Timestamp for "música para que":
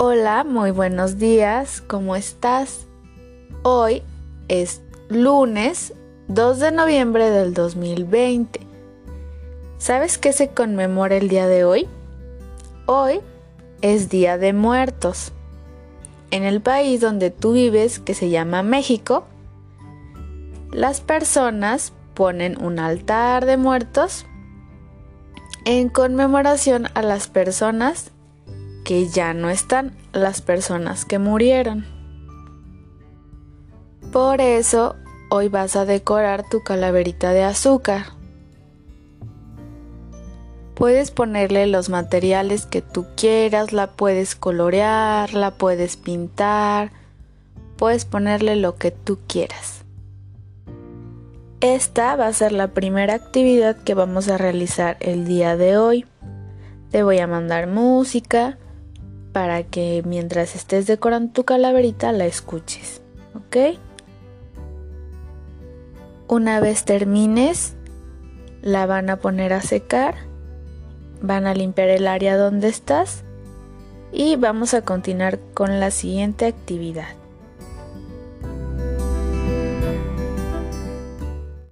57.66-60.02